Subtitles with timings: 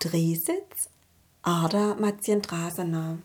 [0.00, 0.90] Drehsitz
[1.42, 3.18] Ardha Matsyendrasana.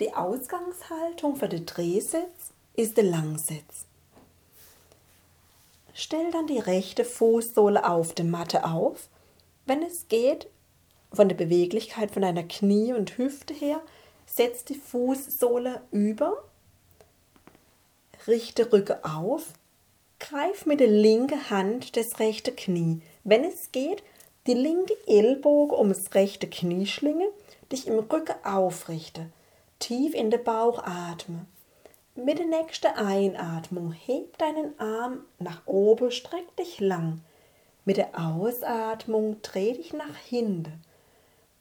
[0.00, 3.84] Die Ausgangshaltung für den Drehsitz ist der Langsitz.
[5.94, 9.08] Stell dann die rechte Fußsohle auf der Matte auf.
[9.64, 10.48] Wenn es geht,
[11.12, 13.80] von der Beweglichkeit von deiner Knie und Hüfte her,
[14.26, 16.42] setz die Fußsohle über,
[18.26, 19.52] richte Rücke auf,
[20.18, 23.02] greif mit der linken Hand das rechte Knie.
[23.22, 24.02] Wenn es geht,
[24.46, 27.26] die linke Ellbogen ums rechte Knie schlinge,
[27.72, 29.26] dich im Rücken aufrichte,
[29.78, 31.46] tief in den Bauch atme.
[32.14, 37.20] Mit der nächsten Einatmung heb deinen Arm nach oben, streck dich lang.
[37.84, 40.82] Mit der Ausatmung dreh dich nach hinten.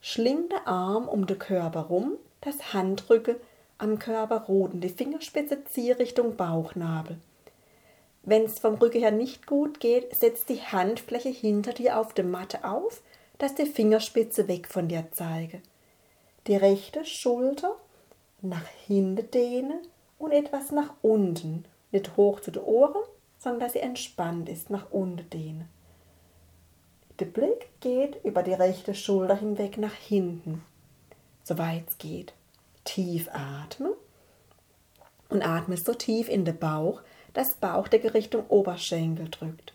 [0.00, 3.36] Schling den Arm um den Körper rum, das Handrücken
[3.78, 7.18] am Körper ruhen, die Fingerspitze zieh Richtung Bauchnabel.
[8.26, 12.24] Wenn es vom Rücken her nicht gut geht, setz die Handfläche hinter dir auf der
[12.24, 13.02] Matte auf,
[13.38, 15.60] dass die Fingerspitze weg von dir zeige.
[16.46, 17.76] Die rechte Schulter
[18.40, 19.80] nach hinten dehnen
[20.18, 23.02] und etwas nach unten, nicht hoch zu den Ohren,
[23.38, 25.68] sondern dass sie entspannt ist, nach unten dehnen.
[27.18, 30.64] Der Blick geht über die rechte Schulter hinweg nach hinten,
[31.42, 32.32] soweit es geht.
[32.84, 33.92] Tief atmen
[35.28, 37.02] und atme so tief in den Bauch,
[37.34, 39.74] dass Bauchdecke Richtung Oberschenkel drückt.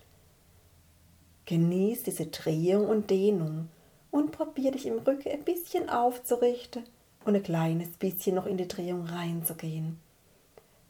[1.44, 3.68] Genieß diese Drehung und Dehnung
[4.10, 6.84] und probier dich im Rücken ein bisschen aufzurichten
[7.24, 9.98] und ein kleines bisschen noch in die Drehung reinzugehen.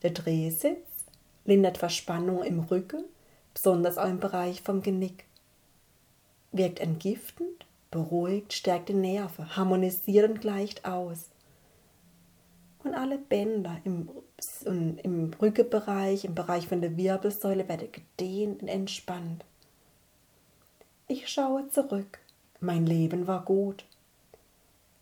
[0.01, 0.87] Der Drehsitz
[1.45, 3.03] lindert Verspannung im Rücken,
[3.53, 5.25] besonders auch im Bereich vom Genick.
[6.51, 11.40] Wirkt entgiftend, beruhigt, stärkt die Nerven, harmonisierend gleicht aus und
[13.01, 14.09] alle Bänder im,
[14.63, 19.43] im Rückenbereich, im Bereich von der Wirbelsäule werden gedehnt und entspannt.
[21.07, 22.19] Ich schaue zurück.
[22.59, 23.85] Mein Leben war gut.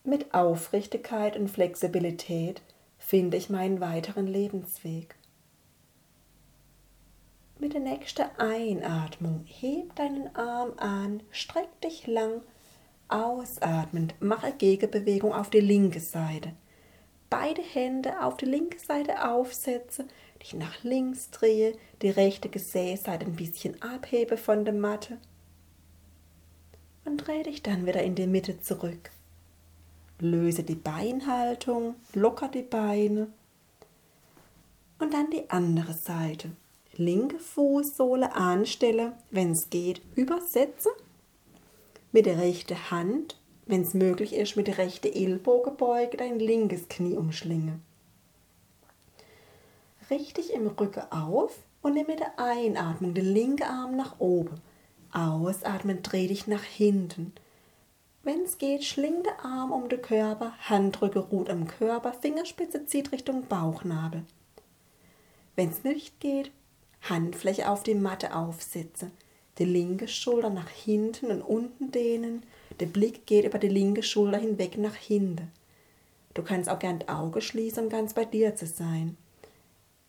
[0.06, 2.62] Mit Aufrichtigkeit und Flexibilität
[2.98, 5.16] finde ich meinen weiteren Lebensweg.
[7.60, 12.42] Mit der nächsten Einatmung heb deinen Arm an, streck dich lang,
[13.10, 16.54] ausatmend, mache Gegenbewegung auf die linke Seite
[17.30, 20.08] beide Hände auf die linke Seite aufsetze,
[20.42, 25.18] dich nach links drehe, die rechte Gesäßseite ein bisschen abhebe von der Matte
[27.06, 29.12] und drehe dich dann wieder in die Mitte zurück.
[30.20, 33.28] Löse die Beinhaltung, locker die Beine
[35.00, 36.52] und dann die andere Seite.
[36.94, 40.90] Linke Fußsohle anstelle, wenn es geht, übersetze.
[42.12, 43.39] Mit der rechten Hand
[43.70, 47.80] wenn es möglich ist, mit der rechten Ellbogen beuge, dein linkes Knie umschlinge.
[50.10, 54.60] Richtig im Rücken auf und nimm mit der Einatmung den linken Arm nach oben.
[55.12, 57.32] Ausatmen, dreh dich nach hinten.
[58.24, 63.12] Wenn es geht, schling den Arm um den Körper, Handrücke ruht am Körper, Fingerspitze zieht
[63.12, 64.24] Richtung Bauchnabel.
[65.56, 66.50] Wenn es nicht geht,
[67.08, 69.12] Handfläche auf die Matte aufsetzen,
[69.60, 72.44] die linke Schulter nach hinten und unten dehnen
[72.80, 75.52] der Blick geht über die linke Schulter hinweg nach hinten.
[76.34, 79.18] Du kannst auch gern die Augen schließen, um ganz bei dir zu sein.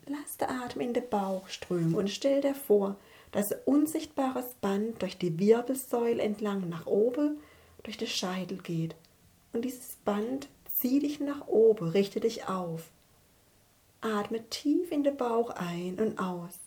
[0.06, 2.96] Lass den Atem in den Bauch strömen und stell dir vor,
[3.32, 7.38] dass ein unsichtbares Band durch die Wirbelsäule entlang nach oben
[7.82, 8.94] durch den Scheitel geht.
[9.52, 12.90] Und dieses Band zieht dich nach oben, richte dich auf.
[14.00, 16.58] Atme tief in den Bauch ein und aus.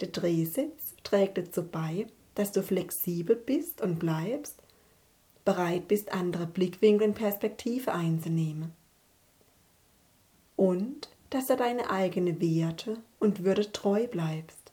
[0.00, 4.59] Der Drehsitz trägt dazu bei, dass du flexibel bist und bleibst
[5.44, 8.72] bereit bist, andere Blickwinkel und Perspektive einzunehmen.
[10.56, 14.72] Und dass du deine eigenen Werte und Würde treu bleibst.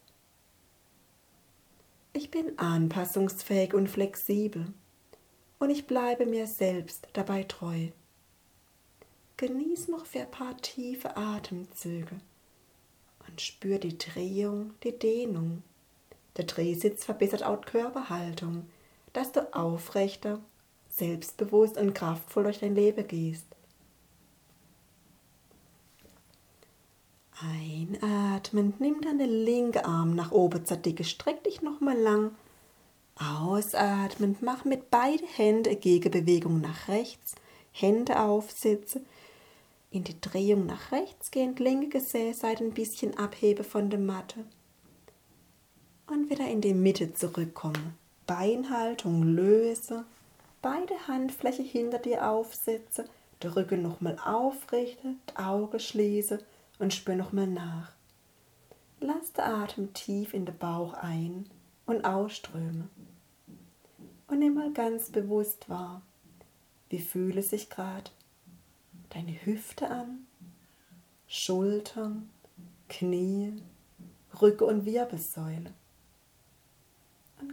[2.14, 4.74] Ich bin anpassungsfähig und flexibel
[5.60, 7.90] und ich bleibe mir selbst dabei treu.
[9.38, 12.18] Genieß noch für ein paar tiefe Atemzüge
[13.28, 15.62] und spür die Drehung, die Dehnung.
[16.38, 18.68] Der Drehsitz verbessert auch Körperhaltung,
[19.14, 20.40] dass du aufrechter
[20.98, 23.46] selbstbewusst und kraftvoll durch dein Leben gehst.
[27.40, 32.32] Einatmend, nimm deinen linken Arm nach oben zur Decke, streck dich nochmal lang.
[33.16, 37.36] Ausatmend, mach mit beiden Händen Gegenbewegung nach rechts,
[37.72, 39.06] Hände aufsetzen,
[39.92, 44.46] in die Drehung nach rechts gehend, linke Gesäßseite ein bisschen abhebe von der Matte
[46.08, 47.96] und wieder in die Mitte zurückkommen.
[48.26, 50.06] Beinhaltung löse
[50.68, 53.06] beide Handfläche hinter dir aufsetze,
[53.42, 56.44] den Rücken nochmal aufrichte, die Augen schließe
[56.78, 57.94] und spür nochmal nach.
[59.00, 61.50] Lass den Atem tief in den Bauch ein
[61.86, 62.90] und ausströme.
[64.28, 66.02] Und nimm mal ganz bewusst wahr,
[66.90, 68.12] wie fühle sich gerade
[69.12, 70.28] deine Hüfte an,
[71.28, 72.30] Schultern,
[72.90, 73.54] Knie,
[74.42, 75.74] Rücke und Wirbelsäule.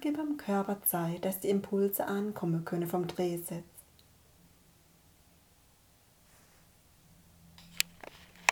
[0.05, 3.65] Gib dem Körper Zeit, dass die Impulse ankommen können vom Drehset.